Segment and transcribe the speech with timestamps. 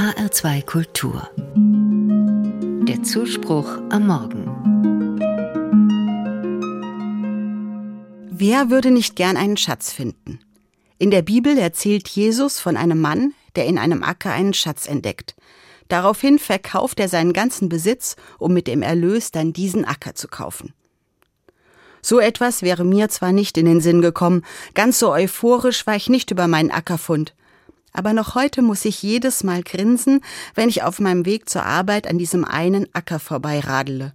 [0.00, 1.28] HR2 Kultur.
[2.88, 4.46] Der Zuspruch am Morgen.
[8.30, 10.40] Wer würde nicht gern einen Schatz finden?
[10.96, 15.34] In der Bibel erzählt Jesus von einem Mann, der in einem Acker einen Schatz entdeckt.
[15.88, 20.72] Daraufhin verkauft er seinen ganzen Besitz, um mit dem Erlös dann diesen Acker zu kaufen.
[22.00, 26.08] So etwas wäre mir zwar nicht in den Sinn gekommen, ganz so euphorisch war ich
[26.08, 27.34] nicht über meinen Ackerfund.
[27.92, 30.20] Aber noch heute muss ich jedes Mal grinsen,
[30.54, 34.12] wenn ich auf meinem Weg zur Arbeit an diesem einen Acker vorbeiradele.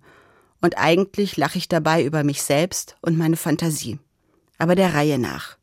[0.61, 3.99] Und eigentlich lache ich dabei über mich selbst und meine Fantasie.
[4.57, 5.57] Aber der Reihe nach.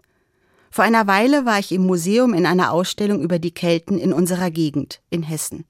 [0.70, 4.50] Vor einer Weile war ich im Museum in einer Ausstellung über die Kelten in unserer
[4.50, 5.64] Gegend, in Hessen.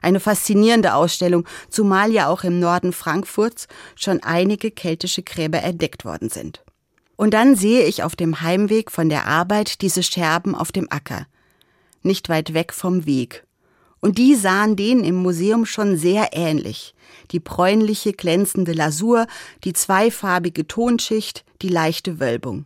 [0.00, 6.30] Eine faszinierende Ausstellung, zumal ja auch im Norden Frankfurts schon einige keltische Gräber entdeckt worden
[6.30, 6.62] sind.
[7.16, 11.26] Und dann sehe ich auf dem Heimweg von der Arbeit diese Scherben auf dem Acker,
[12.02, 13.44] nicht weit weg vom Weg.
[14.00, 16.94] Und die sahen denen im Museum schon sehr ähnlich.
[17.32, 19.26] Die bräunliche, glänzende Lasur,
[19.64, 22.64] die zweifarbige Tonschicht, die leichte Wölbung.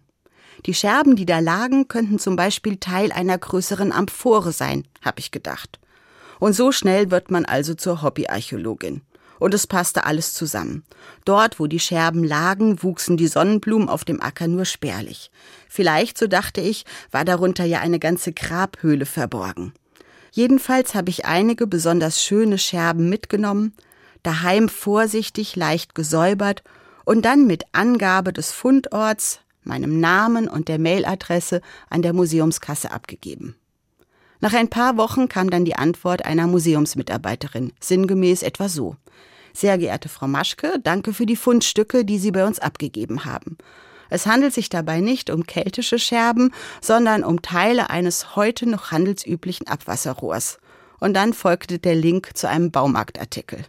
[0.66, 5.30] Die Scherben, die da lagen, könnten zum Beispiel Teil einer größeren Amphore sein, habe ich
[5.30, 5.80] gedacht.
[6.39, 9.02] Und so schnell wird man also zur Hobbyarchäologin.
[9.42, 10.84] Und es passte alles zusammen.
[11.24, 15.32] Dort, wo die Scherben lagen, wuchsen die Sonnenblumen auf dem Acker nur spärlich.
[15.68, 19.72] Vielleicht, so dachte ich, war darunter ja eine ganze Grabhöhle verborgen.
[20.30, 23.72] Jedenfalls habe ich einige besonders schöne Scherben mitgenommen,
[24.22, 26.62] daheim vorsichtig leicht gesäubert
[27.04, 33.56] und dann mit Angabe des Fundorts, meinem Namen und der Mailadresse an der Museumskasse abgegeben.
[34.38, 38.94] Nach ein paar Wochen kam dann die Antwort einer Museumsmitarbeiterin, sinngemäß etwa so.
[39.53, 43.58] Sehr geehrte Frau Maschke, danke für die Fundstücke, die Sie bei uns abgegeben haben.
[44.11, 49.67] Es handelt sich dabei nicht um keltische Scherben, sondern um Teile eines heute noch handelsüblichen
[49.67, 50.58] Abwasserrohrs.
[51.00, 53.64] Und dann folgte der Link zu einem Baumarktartikel.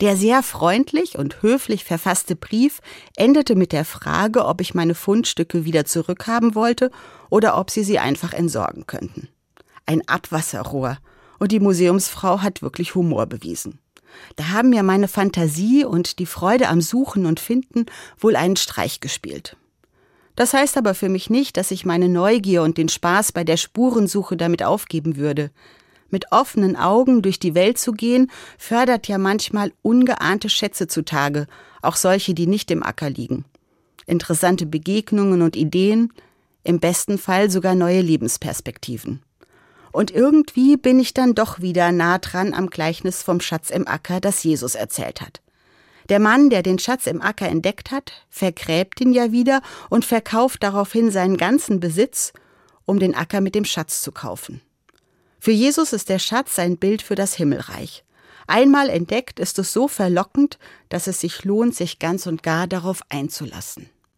[0.00, 2.80] Der sehr freundlich und höflich verfasste Brief
[3.16, 6.90] endete mit der Frage, ob ich meine Fundstücke wieder zurückhaben wollte
[7.30, 9.28] oder ob sie sie einfach entsorgen könnten
[9.86, 10.98] ein Abwasserrohr.
[11.38, 13.78] Und die Museumsfrau hat wirklich Humor bewiesen.
[14.36, 17.86] Da haben mir meine Fantasie und die Freude am Suchen und Finden
[18.18, 19.56] wohl einen Streich gespielt.
[20.36, 23.56] Das heißt aber für mich nicht, dass ich meine Neugier und den Spaß bei der
[23.56, 25.50] Spurensuche damit aufgeben würde.
[26.08, 31.46] Mit offenen Augen durch die Welt zu gehen, fördert ja manchmal ungeahnte Schätze zutage,
[31.80, 33.44] auch solche, die nicht im Acker liegen.
[34.06, 36.12] Interessante Begegnungen und Ideen,
[36.64, 39.22] im besten Fall sogar neue Lebensperspektiven.
[39.92, 44.20] Und irgendwie bin ich dann doch wieder nah dran am Gleichnis vom Schatz im Acker,
[44.20, 45.42] das Jesus erzählt hat.
[46.08, 50.62] Der Mann, der den Schatz im Acker entdeckt hat, vergräbt ihn ja wieder und verkauft
[50.62, 52.32] daraufhin seinen ganzen Besitz,
[52.86, 54.60] um den Acker mit dem Schatz zu kaufen.
[55.38, 58.04] Für Jesus ist der Schatz ein Bild für das Himmelreich.
[58.46, 60.58] Einmal entdeckt ist es so verlockend,
[60.88, 63.88] dass es sich lohnt, sich ganz und gar darauf einzulassen.